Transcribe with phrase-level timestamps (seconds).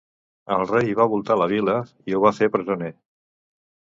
[0.53, 1.75] El rei va voltar la vila
[2.13, 2.91] i ho va fer presoner.